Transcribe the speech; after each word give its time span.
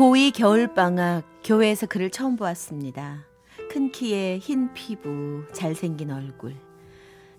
고2 0.00 0.32
겨울방학 0.32 1.24
교회에서 1.44 1.84
그를 1.84 2.08
처음 2.08 2.36
보았습니다. 2.36 3.26
큰 3.70 3.92
키에 3.92 4.38
흰 4.38 4.72
피부, 4.72 5.44
잘생긴 5.52 6.10
얼굴. 6.10 6.54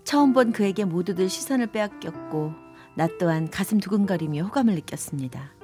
처음 0.04 0.32
본 0.32 0.52
그에게 0.52 0.84
모두들 0.84 1.28
시선을 1.28 1.72
빼앗겼고 1.72 2.52
나 2.94 3.08
또한 3.18 3.50
가슴 3.50 3.80
두근거리며 3.80 4.44
호감을 4.44 4.76
느꼈습니다. 4.76 5.54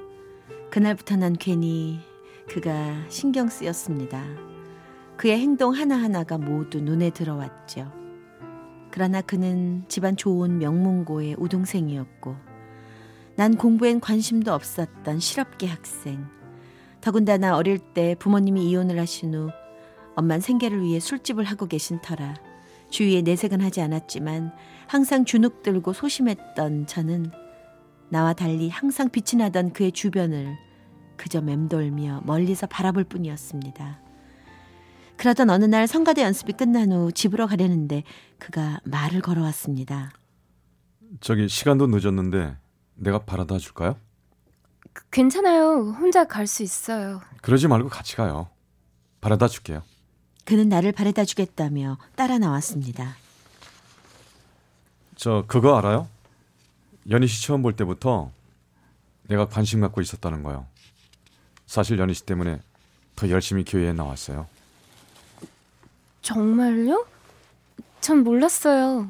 그날부터 0.71 1.15
난 1.15 1.37
괜히 1.39 2.01
그가 2.49 3.05
신경 3.07 3.47
쓰였습니다. 3.47 4.21
그의 5.15 5.39
행동 5.39 5.73
하나하나가 5.73 6.37
모두 6.37 6.81
눈에 6.81 7.11
들어왔죠. 7.11 7.93
그러나 8.91 9.21
그는 9.21 9.85
집안 9.87 10.17
좋은 10.17 10.57
명문고의 10.57 11.37
우동생이었고 11.39 12.35
난 13.37 13.55
공부엔 13.55 14.01
관심도 14.01 14.51
없었던 14.51 15.21
실업계 15.21 15.67
학생. 15.67 16.38
더군다나 17.01 17.55
어릴 17.55 17.79
때 17.79 18.15
부모님이 18.19 18.69
이혼을 18.69 18.99
하신 18.99 19.33
후 19.33 19.49
엄만 20.15 20.41
생계를 20.41 20.81
위해 20.81 20.99
술집을 20.99 21.43
하고 21.43 21.65
계신 21.65 22.01
터라 22.01 22.35
주위에 22.89 23.21
내색은 23.21 23.61
하지 23.61 23.81
않았지만 23.81 24.51
항상 24.87 25.23
주눅 25.25 25.63
들고 25.63 25.93
소심했던 25.93 26.87
저는 26.87 27.31
나와 28.09 28.33
달리 28.33 28.69
항상 28.69 29.09
빛이 29.09 29.39
나던 29.39 29.73
그의 29.73 29.91
주변을 29.91 30.57
그저 31.15 31.41
맴돌며 31.41 32.23
멀리서 32.25 32.65
바라볼 32.65 33.03
뿐이었습니다. 33.03 34.01
그러던 35.17 35.49
어느 35.49 35.65
날 35.65 35.85
성가대 35.85 36.23
연습이 36.23 36.53
끝난 36.53 36.91
후 36.91 37.11
집으로 37.11 37.45
가려는데 37.45 38.03
그가 38.39 38.79
말을 38.85 39.21
걸어왔습니다. 39.21 40.11
저기 41.19 41.49
시간도 41.49 41.87
늦었는데 41.87 42.55
내가 42.95 43.19
바라다 43.19 43.57
줄까요? 43.57 43.97
그, 44.93 45.03
괜찮아요. 45.11 45.91
혼자 45.99 46.25
갈 46.25 46.47
수 46.47 46.63
있어요. 46.63 47.21
그러지 47.41 47.67
말고 47.67 47.89
같이 47.89 48.15
가요. 48.15 48.49
바라다 49.21 49.47
줄게요. 49.47 49.83
그는 50.45 50.69
나를 50.69 50.91
바래다 50.91 51.25
주겠다며 51.25 51.97
따라 52.15 52.37
나왔습니다. 52.37 53.15
저 55.15 55.43
그거 55.47 55.77
알아요? 55.77 56.07
연희 57.09 57.27
씨 57.27 57.43
처음 57.45 57.61
볼 57.61 57.75
때부터 57.75 58.31
내가 59.27 59.47
관심 59.47 59.81
갖고 59.81 60.01
있었다는 60.01 60.43
거요. 60.43 60.65
사실 61.67 61.99
연희 61.99 62.13
씨 62.13 62.25
때문에 62.25 62.59
더 63.15 63.29
열심히 63.29 63.63
교회에 63.63 63.93
나왔어요. 63.93 64.47
정말요? 66.21 67.05
전 68.01 68.23
몰랐어요. 68.23 69.07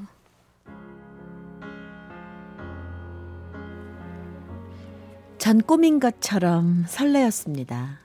전 5.50 5.64
꿈인 5.64 6.00
것처럼 6.00 6.86
설레었습니다. 6.88 7.98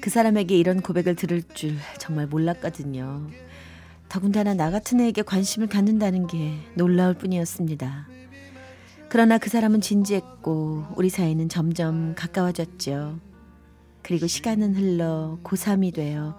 그 0.00 0.10
사람에게 0.10 0.56
이런 0.56 0.80
고백을 0.80 1.16
들을 1.16 1.42
줄 1.42 1.74
정말 1.98 2.28
몰랐거든요. 2.28 3.26
더군다나 4.08 4.54
나 4.54 4.70
같은 4.70 5.00
애에게 5.00 5.22
관심을 5.22 5.66
갖는다는 5.66 6.28
게 6.28 6.54
놀라울 6.76 7.14
뿐이었습니다. 7.14 8.06
그러나 9.08 9.38
그 9.38 9.50
사람은 9.50 9.80
진지했고 9.80 10.86
우리 10.94 11.08
사이는 11.08 11.48
점점 11.48 12.14
가까워졌죠. 12.14 13.18
그리고 14.04 14.28
시간은 14.28 14.76
흘러 14.76 15.40
고3이 15.42 15.92
되어 15.92 16.38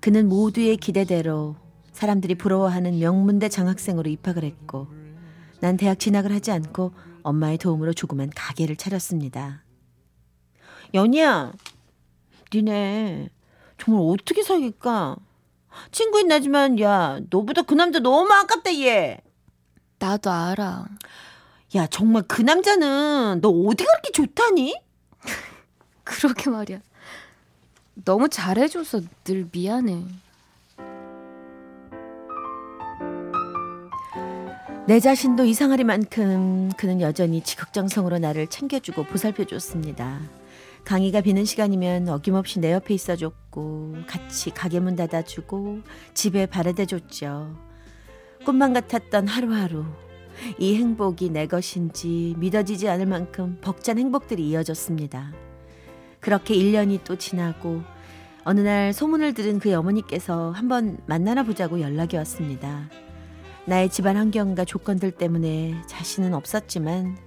그는 0.00 0.30
모두의 0.30 0.78
기대대로 0.78 1.56
사람들이 1.92 2.36
부러워하는 2.36 3.00
명문대 3.00 3.50
장학생으로 3.50 4.08
입학을 4.08 4.44
했고 4.44 4.88
난 5.60 5.76
대학 5.76 5.98
진학을 5.98 6.32
하지 6.32 6.52
않고 6.52 6.92
엄마의 7.22 7.58
도움으로 7.58 7.92
조그만 7.92 8.30
가게를 8.34 8.76
차렸습니다. 8.76 9.62
연희야, 10.94 11.52
니네 12.52 13.28
정말 13.78 14.02
어떻게 14.12 14.42
사귈까? 14.42 15.16
친구인 15.92 16.28
나지만 16.28 16.80
야 16.80 17.20
너보다 17.30 17.62
그 17.62 17.74
남자 17.74 17.98
너무 18.00 18.32
아깝다 18.32 18.74
얘. 18.80 19.20
나도 19.98 20.30
알아. 20.30 20.86
야 21.74 21.86
정말 21.88 22.22
그 22.26 22.42
남자는 22.42 23.40
너 23.42 23.48
어디가 23.48 23.90
그렇게 23.92 24.10
좋다니? 24.12 24.80
그러게 26.04 26.50
말이야. 26.50 26.80
너무 28.04 28.28
잘해줘서 28.28 29.02
늘 29.24 29.48
미안해. 29.52 30.04
내 34.88 35.00
자신도 35.00 35.44
이상하리만큼 35.44 36.70
그는 36.78 37.02
여전히 37.02 37.42
지극정성으로 37.42 38.20
나를 38.20 38.46
챙겨주고 38.46 39.04
보살펴줬습니다. 39.04 40.18
강의가 40.86 41.20
비는 41.20 41.44
시간이면 41.44 42.08
어김없이 42.08 42.58
내 42.58 42.72
옆에 42.72 42.94
있어줬고 42.94 43.96
같이 44.06 44.48
가게 44.48 44.80
문 44.80 44.96
닫아주고 44.96 45.80
집에 46.14 46.46
바래대줬죠. 46.46 47.54
꿈만 48.46 48.72
같았던 48.72 49.28
하루하루 49.28 49.84
이 50.56 50.76
행복이 50.76 51.28
내 51.28 51.46
것인지 51.46 52.34
믿어지지 52.38 52.88
않을 52.88 53.04
만큼 53.04 53.58
벅찬 53.60 53.98
행복들이 53.98 54.48
이어졌습니다. 54.48 55.34
그렇게 56.18 56.54
1년이 56.54 57.04
또 57.04 57.16
지나고 57.16 57.82
어느 58.42 58.60
날 58.60 58.94
소문을 58.94 59.34
들은 59.34 59.58
그의 59.58 59.74
어머니께서 59.74 60.50
한번 60.52 60.96
만나나 61.04 61.42
보자고 61.42 61.78
연락이 61.82 62.16
왔습니다. 62.16 62.88
나의 63.68 63.90
집안 63.90 64.16
환경과 64.16 64.64
조건들 64.64 65.10
때문에 65.10 65.82
자신은 65.86 66.32
없었지만 66.32 67.18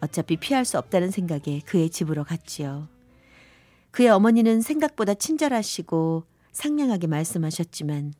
어차피 0.00 0.38
피할 0.38 0.64
수 0.64 0.78
없다는 0.78 1.10
생각에 1.10 1.60
그의 1.66 1.90
집으로 1.90 2.24
갔지요. 2.24 2.88
그의 3.90 4.08
어머니는 4.08 4.62
생각보다 4.62 5.12
친절하시고 5.12 6.24
상냥하게 6.52 7.06
말씀하셨지만 7.06 8.14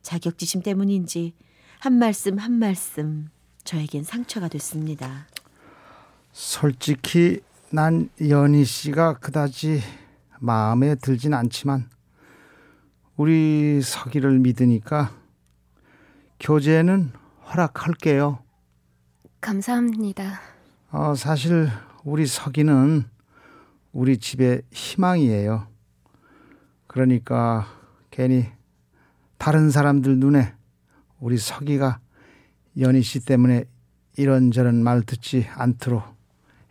자격지심 0.00 0.62
때문인지 0.62 1.34
한 1.80 1.98
말씀 1.98 2.38
한 2.38 2.52
말씀 2.52 3.28
저에겐 3.62 4.04
상처가 4.04 4.48
됐습니다. 4.48 5.26
솔직히 6.32 7.40
난 7.68 8.08
연희 8.26 8.64
씨가 8.64 9.18
그다지 9.18 9.82
마음에 10.40 10.94
들진 10.94 11.34
않지만 11.34 11.90
우리 13.18 13.82
서기를 13.82 14.38
믿으니까 14.38 15.21
교제는 16.42 17.12
허락할게요. 17.46 18.40
감사합니다. 19.40 20.40
어, 20.90 21.14
사실 21.14 21.68
우리 22.02 22.26
서기는 22.26 23.04
우리 23.92 24.18
집의 24.18 24.62
희망이에요. 24.72 25.68
그러니까 26.88 27.66
괜히 28.10 28.46
다른 29.38 29.70
사람들 29.70 30.18
눈에 30.18 30.52
우리 31.20 31.38
서기가 31.38 32.00
연희 32.80 33.02
씨 33.02 33.24
때문에 33.24 33.64
이런저런 34.16 34.82
말 34.82 35.02
듣지 35.02 35.46
않도록 35.54 36.02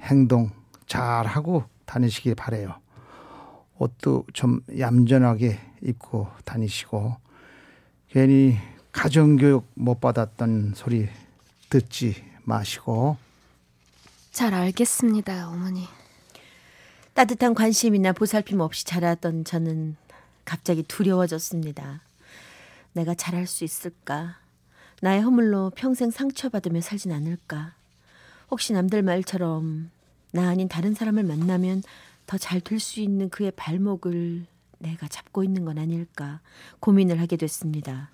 행동 0.02 0.52
잘 0.86 1.26
하고 1.26 1.64
다니시길 1.86 2.36
바래요. 2.36 2.76
옷도 3.78 4.26
좀 4.34 4.60
얌전하게 4.78 5.60
입고 5.82 6.28
다니시고 6.44 7.16
괜히 8.10 8.58
가정교육 8.92 9.68
못 9.76 10.00
받았던 10.02 10.74
소리 10.76 11.08
듣지 11.70 12.24
마시고 12.44 13.18
잘 14.32 14.54
알겠습니다, 14.54 15.50
어머니. 15.50 15.88
따뜻한 17.14 17.54
관심이나 17.54 18.14
보살핌 18.14 18.60
없이 18.62 18.86
자라던 18.86 19.44
저는 19.44 19.96
갑자기 20.46 20.84
두려워졌습니다. 20.84 22.02
내가 22.94 23.14
잘할 23.14 23.48
수 23.48 23.64
있을까? 23.64 24.38
나의 25.02 25.22
허물로 25.22 25.72
평생 25.76 26.12
상처받으며 26.12 26.82
살진 26.82 27.12
않을까? 27.12 27.74
혹시 28.50 28.74
남들 28.74 29.02
말처럼 29.02 29.90
나 30.32 30.50
아닌 30.50 30.68
다른 30.68 30.94
사람을 30.94 31.24
만나면 31.24 31.84
더 32.28 32.38
잘 32.38 32.62
될 32.62 32.80
수 32.80 33.02
있는 33.02 33.30
그의 33.30 33.52
발목을 33.52 34.46
내가 34.80 35.08
잡고 35.08 35.44
있는 35.44 35.66
건 35.66 35.78
아닐까 35.78 36.40
고민을 36.80 37.20
하게 37.20 37.36
됐습니다. 37.36 38.10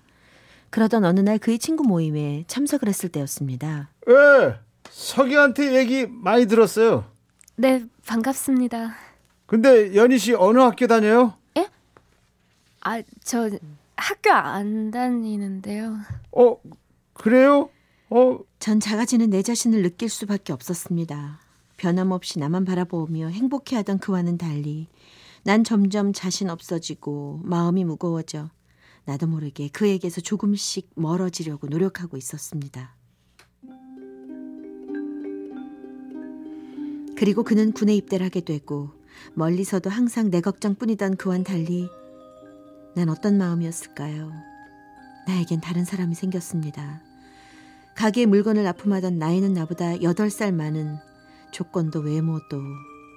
그러던 0.70 1.04
어느 1.04 1.20
날 1.20 1.38
그의 1.38 1.58
친구 1.58 1.84
모임에 1.84 2.44
참석을 2.46 2.88
했을 2.88 3.08
때였습니다. 3.08 3.90
에 4.08 4.54
석이한테 4.90 5.74
얘기 5.76 6.06
많이 6.06 6.46
들었어요. 6.46 7.04
네, 7.56 7.84
반갑습니다. 8.06 8.94
근데 9.46 9.94
연희 9.94 10.18
씨 10.18 10.34
어느 10.34 10.58
학교 10.58 10.86
다녀요? 10.86 11.34
아, 12.80 13.02
저 13.24 13.50
학교 13.96 14.30
안 14.30 14.90
다니는데요. 14.90 15.98
어, 16.32 16.56
그래요? 17.12 17.68
어, 18.08 18.38
전 18.58 18.80
작아지는 18.80 19.30
내 19.30 19.42
자신을 19.42 19.82
느낄 19.82 20.08
수밖에 20.08 20.52
없었습니다. 20.52 21.40
변함없이 21.76 22.38
나만 22.38 22.64
바라보며 22.64 23.28
행복해하던 23.28 23.98
그와는 23.98 24.38
달리 24.38 24.88
난 25.42 25.64
점점 25.64 26.12
자신 26.12 26.50
없어지고 26.50 27.40
마음이 27.44 27.84
무거워져 27.84 28.48
나도 29.08 29.26
모르게 29.26 29.68
그에게서 29.68 30.20
조금씩 30.20 30.90
멀어지려고 30.94 31.66
노력하고 31.66 32.18
있었습니다. 32.18 32.94
그리고 37.16 37.42
그는 37.42 37.72
군에 37.72 37.94
입대를 37.94 38.26
하게 38.26 38.42
되고 38.42 38.90
멀리서도 39.32 39.88
항상 39.88 40.30
내 40.30 40.42
걱정뿐이던 40.42 41.16
그와는 41.16 41.42
달리 41.42 41.88
난 42.94 43.08
어떤 43.08 43.38
마음이었을까요? 43.38 44.30
나에겐 45.26 45.62
다른 45.62 45.86
사람이 45.86 46.14
생겼습니다. 46.14 47.00
가게에 47.96 48.26
물건을 48.26 48.62
납품하던 48.64 49.18
나이는 49.18 49.54
나보다 49.54 49.94
8살 49.96 50.52
많은 50.52 50.98
조건도 51.50 52.00
외모도 52.00 52.60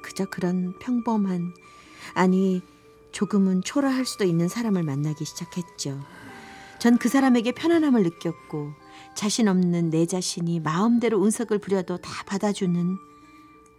그저 0.03 0.25
그런 0.29 0.73
평범한 0.79 1.53
아니 2.13 2.61
조금은 3.12 3.62
초라할 3.63 4.06
수도 4.06 4.24
있는 4.25 4.48
사람을 4.48 4.84
만나기 4.84 5.25
시작했죠. 5.25 6.00
전 6.80 6.98
그 6.98 7.10
사람에게 7.10 7.52
편안함을 7.52 8.02
느꼈고 8.04 8.74
자신 9.13 9.48
없는 9.48 9.90
내 9.92 10.06
자신이 10.06 10.60
마음대로 10.60 11.19
운석을 11.19 11.60
부려도 11.60 11.98
다 11.98 12.24
받아주는 12.25 12.98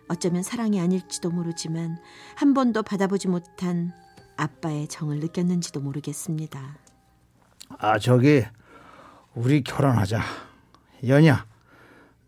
어쩌면 0.09 0.43
사랑이 0.43 0.81
아닐지도 0.81 1.31
모르지만 1.31 1.99
한 2.37 2.55
번도 2.55 2.83
받아보지 2.83 3.29
못한 3.29 3.93
아빠의 4.37 4.87
정을 4.89 5.19
느꼈는지도 5.21 5.81
모르겠습니다. 5.81 6.79
아, 7.79 7.99
저기 7.99 8.45
우리 9.35 9.63
결혼하자. 9.65 10.21
연희야. 11.07 11.47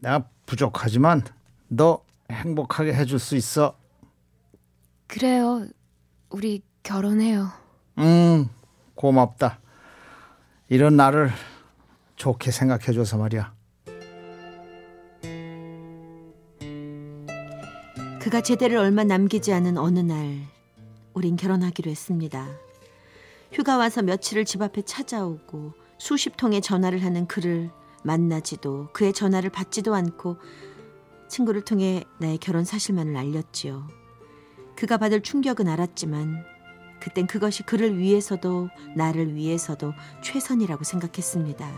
내가 0.01 0.29
부족하지만 0.47 1.23
너 1.69 2.03
행복하게 2.31 2.95
해줄 2.95 3.19
수 3.19 3.37
있어. 3.37 3.77
그래요. 5.07 5.67
우리 6.31 6.63
결혼해요. 6.85 7.51
음, 7.99 8.49
고맙다. 8.95 9.59
이런 10.69 10.97
나를 10.97 11.31
좋게 12.17 12.53
생각해줘서 12.53 13.19
말이야. 13.19 13.53
그가 18.21 18.41
제대를 18.41 18.77
얼마 18.77 19.03
남기지 19.05 19.53
않은 19.53 19.77
어느 19.77 19.99
날 19.99 20.41
우린 21.15 21.37
결혼하기로 21.37 21.91
했습니다. 21.91 22.49
휴가 23.53 23.77
와서 23.77 24.03
며칠을 24.03 24.45
집 24.45 24.63
앞에 24.63 24.83
찾아오고 24.83 25.73
수십 25.99 26.37
통의 26.37 26.61
전화를 26.61 27.03
하는 27.05 27.27
그를 27.27 27.71
만나지도 28.03 28.89
그의 28.93 29.13
전화를 29.13 29.51
받지도 29.51 29.95
않고 29.95 30.37
친구를 31.29 31.63
통해 31.63 32.05
나의 32.19 32.39
결혼 32.39 32.65
사실만을 32.65 33.17
알렸지요. 33.17 33.89
그가 34.77 34.97
받을 34.99 35.21
충격은 35.21 35.69
알았지만 35.69 36.54
그땐 37.05 37.27
그것이 37.27 37.63
그를 37.65 37.99
위해서도 37.99 38.71
나를 38.97 39.35
위해서도 39.35 39.93
최선이라고 40.23 40.85
생각했습니다. 40.85 41.71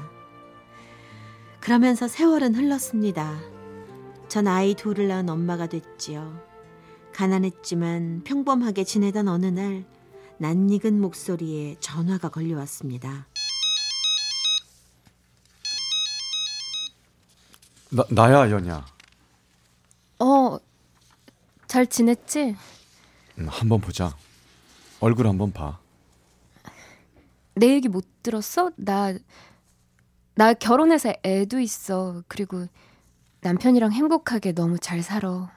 그러면서 1.59 2.07
세월은 2.07 2.55
흘렀습니다. 2.55 3.37
전 4.29 4.47
아이 4.47 4.75
둘을 4.75 5.09
낳은 5.09 5.29
엄마가 5.29 5.67
됐지요. 5.67 6.41
가난했지만 7.13 8.23
평범하게 8.23 8.85
지내던 8.85 9.27
어느 9.27 9.47
날 9.47 9.85
낯익은 10.39 11.01
목소리에 11.01 11.75
전화가 11.81 12.29
걸려왔습니다. 12.29 13.27
나 17.91 18.05
나야 18.11 18.49
연희야. 18.49 18.87
어, 20.21 20.59
잘 21.67 21.89
지냈지? 21.89 22.55
음, 23.39 23.49
한번 23.49 23.81
보자. 23.81 24.15
얼굴 25.01 25.27
한번 25.27 25.53
봐. 25.53 25.79
내 27.55 27.69
얘기 27.75 27.89
못 27.89 28.05
들었어? 28.23 28.71
나, 28.77 29.15
나 30.35 30.53
결혼해서 30.55 31.15
애도 31.25 31.59
있어. 31.61 32.23
그리고 32.29 32.67
남편이랑 33.41 33.93
행복하게 33.93 34.53
너무 34.53 34.79
잘 34.79 35.03
살아. 35.03 35.51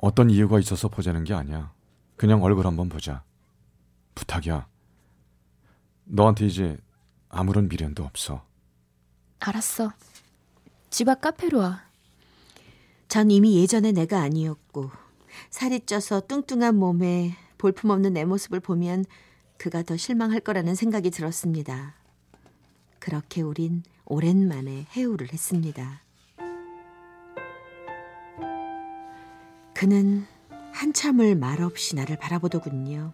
어떤 0.00 0.30
이유가 0.30 0.58
있어서 0.58 0.88
보자는 0.88 1.24
게 1.24 1.32
아니야. 1.34 1.72
그냥 2.16 2.42
얼굴 2.42 2.66
한번 2.66 2.88
보자. 2.88 3.22
부탁이야. 4.14 4.66
너한테 6.04 6.46
이제 6.46 6.76
아무런 7.28 7.68
미련도 7.68 8.04
없어. 8.04 8.44
알았어. 9.40 9.92
집 10.90 11.08
앞 11.08 11.20
카페로 11.20 11.58
와. 11.58 11.84
전 13.08 13.30
이미 13.30 13.56
예전의 13.60 13.92
내가 13.92 14.20
아니었고 14.20 14.90
살이 15.50 15.80
쪄서 15.80 16.22
뚱뚱한 16.26 16.74
몸에 16.76 17.36
볼품없는 17.62 18.14
내 18.14 18.24
모습을 18.24 18.58
보면 18.58 19.04
그가 19.56 19.84
더 19.84 19.96
실망할 19.96 20.40
거라는 20.40 20.74
생각이 20.74 21.10
들었습니다. 21.10 21.94
그렇게 22.98 23.40
우린 23.40 23.84
오랜만에 24.04 24.86
해우를 24.90 25.32
했습니다. 25.32 26.02
그는 29.72 30.26
한참을 30.72 31.36
말없이 31.36 31.94
나를 31.94 32.16
바라보더군요. 32.16 33.12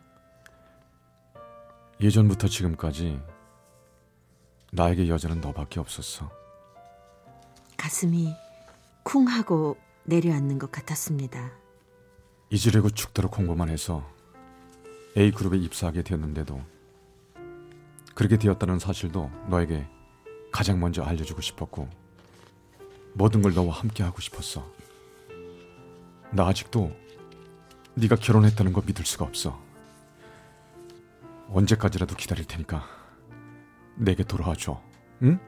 예전부터 2.00 2.48
지금까지 2.48 3.20
나에게 4.72 5.08
여자는 5.08 5.42
너밖에 5.42 5.78
없었어. 5.78 6.30
가슴이 7.76 8.34
쿵 9.02 9.26
하고 9.26 9.76
내려앉는 10.04 10.58
것 10.58 10.72
같았습니다. 10.72 11.52
잊으려고 12.50 12.88
죽도록 12.88 13.32
공부만 13.32 13.68
해서 13.68 14.17
A그룹에 15.16 15.56
입사하게 15.58 16.02
되었는데도 16.02 16.60
그렇게 18.14 18.36
되었다는 18.36 18.78
사실도 18.78 19.30
너에게 19.48 19.86
가장 20.50 20.80
먼저 20.80 21.02
알려주고 21.02 21.40
싶었고 21.40 21.88
모든 23.14 23.42
걸 23.42 23.54
너와 23.54 23.74
함께 23.74 24.02
하고 24.02 24.20
싶었어. 24.20 24.70
나 26.32 26.46
아직도 26.46 26.94
네가 27.94 28.16
결혼했다는 28.16 28.72
거 28.72 28.82
믿을 28.84 29.04
수가 29.04 29.24
없어. 29.24 29.60
언제까지라도 31.48 32.14
기다릴 32.14 32.44
테니까 32.44 32.84
내게 33.96 34.22
돌아와 34.22 34.54
줘. 34.54 34.80
응? 35.22 35.38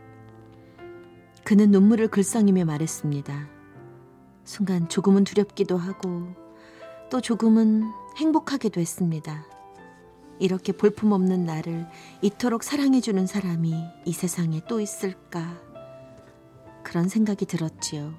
그는 1.44 1.70
눈물을 1.70 2.08
글썽이며 2.08 2.64
말했습니다. 2.64 3.48
순간 4.44 4.88
조금은 4.88 5.24
두렵기도 5.24 5.76
하고 5.76 6.34
또 7.10 7.20
조금은 7.20 7.84
행복하기도 8.16 8.80
했습니다. 8.80 9.44
이렇게 10.40 10.72
볼품없는 10.72 11.44
나를 11.44 11.86
이토록 12.22 12.64
사랑해주는 12.64 13.26
사람이 13.26 13.74
이 14.04 14.12
세상에 14.12 14.60
또 14.66 14.80
있을까? 14.80 15.56
그런 16.82 17.08
생각이 17.08 17.46
들었지요. 17.46 18.14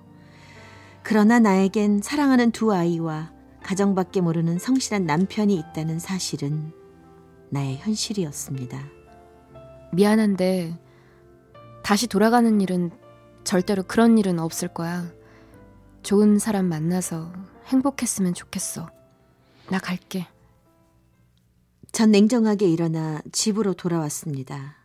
그러나 1.04 1.40
나에겐 1.40 2.02
사랑하는 2.02 2.52
두 2.52 2.72
아이와 2.72 3.34
가정밖에 3.64 4.22
모르는 4.22 4.60
성실한 4.60 5.06
남편이 5.06 5.56
있다는 5.56 6.00
사실은 6.00 6.72
나의 7.50 7.78
현실이었습니다. 7.78 8.80
미안한데 9.94 10.80
다시 11.84 12.08
돌아가는 12.08 12.62
일은 12.62 12.92
절대로 13.44 13.84
그런 13.84 14.18
일은 14.18 14.40
없을 14.40 14.68
거야. 14.68 15.12
좋은 16.04 16.40
사람 16.40 16.68
만나서 16.68 17.32
행복했으면 17.66 18.34
좋겠어. 18.34 18.90
나 19.70 19.80
갈게. 19.80 20.28
전 22.02 22.10
냉정하게 22.10 22.68
일어나 22.68 23.22
집으로 23.32 23.76
돌아왔습니다. 23.76 24.76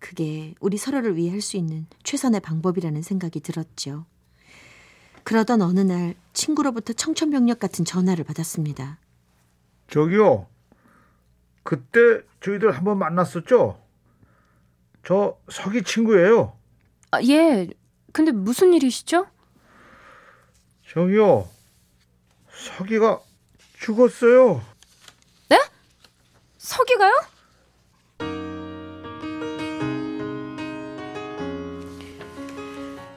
그게 0.00 0.56
우리 0.58 0.76
서로를 0.76 1.14
위해 1.14 1.30
할 1.30 1.40
수 1.40 1.56
있는 1.56 1.86
최선의 2.02 2.40
방법이라는 2.40 3.02
생각이 3.02 3.38
들었죠. 3.38 4.04
그러던 5.22 5.62
어느 5.62 5.78
날 5.78 6.16
친구로부터 6.32 6.92
청천벽력 6.92 7.60
같은 7.60 7.84
전화를 7.84 8.24
받았습니다. 8.24 8.98
저기요. 9.88 10.48
그때 11.62 12.00
저희들 12.40 12.72
한번 12.72 12.98
만났었죠? 12.98 13.80
저 15.06 15.38
석이 15.48 15.84
친구예요. 15.84 16.58
아, 17.12 17.22
예. 17.22 17.68
근데 18.12 18.32
무슨 18.32 18.74
일이시죠? 18.74 19.28
저기요. 20.92 21.48
석이가 22.50 23.20
죽었어요. 23.78 24.73
서기가요? 26.64 27.12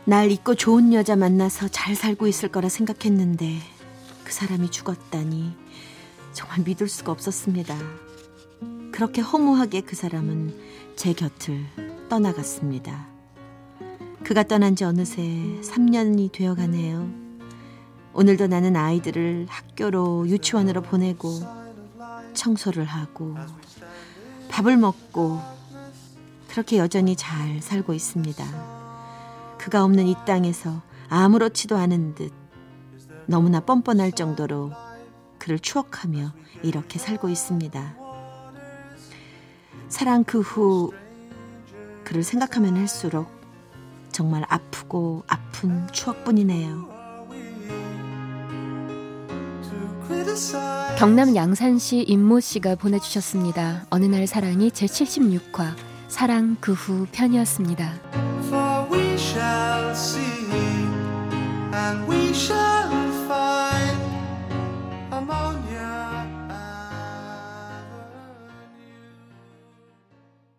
날 0.04 0.32
잊고 0.32 0.54
좋은 0.54 0.94
여자 0.94 1.16
만나서 1.16 1.70
잘 1.70 1.96
살고 1.96 2.28
있을 2.28 2.50
거라 2.50 2.68
생각했는데 2.68 3.58
그 4.26 4.34
사람이 4.34 4.70
죽었다니 4.70 5.56
정말 6.34 6.60
믿을 6.66 6.90
수가 6.90 7.14
없었습니다. 7.14 7.78
그렇게 8.92 9.22
허무하게 9.22 9.82
그 9.82 9.96
사람은 9.96 10.54
제 10.98 11.14
곁을 11.14 11.66
떠나갔습니다. 12.10 13.08
그가 14.26 14.44
떠난 14.44 14.76
지 14.76 14.84
어느새 14.84 15.22
3년이 15.22 16.34
되어 16.34 16.54
가네요. 16.54 17.10
오늘도 18.14 18.48
나는 18.48 18.76
아이들을 18.76 19.46
학교로 19.48 20.28
유치원으로 20.28 20.82
보내고 20.82 21.57
청소를 22.38 22.86
하고 22.86 23.36
밥을 24.50 24.78
먹고 24.78 25.42
그렇게 26.48 26.78
여전히 26.78 27.18
잘 27.18 27.62
살고 27.62 27.94
있습니다. 27.94 28.46
그가 29.58 29.84
없는 29.84 30.08
이 30.08 30.16
땅에서 30.26 30.82
아무렇지도 31.10 31.76
않은 31.76 32.16
듯 32.16 32.32
너무나 33.26 33.60
뻔뻔할 33.60 34.14
정도로 34.14 34.72
그를 35.38 35.60
추억하며 35.60 36.32
이렇게 36.64 36.98
살고 37.00 37.28
있습니다. 37.28 37.96
사랑 39.90 40.24
그 40.24 40.40
후 40.40 40.94
그를 42.04 42.24
생각하면 42.24 42.78
할수록 42.78 43.30
정말 44.12 44.46
아프고 44.48 45.24
아픈 45.28 45.88
추억뿐이네요. 45.92 46.97
경남 50.98 51.36
양산시 51.36 52.04
임모 52.08 52.40
씨가 52.40 52.76
보내주셨습니다. 52.76 53.86
어느 53.90 54.06
날 54.06 54.26
사랑이 54.28 54.72
제 54.72 54.86
76화 54.86 55.74
사랑 56.08 56.56
그 56.60 56.74
후 56.74 57.06
편이었습니다. 57.12 57.94